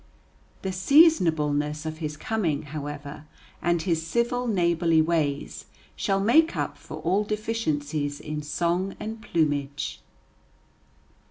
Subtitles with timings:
[0.63, 3.25] The seasonableness of his coming, however,
[3.61, 10.01] and his civil, neighborly ways, shall make up for all deficiencies in song and plumage.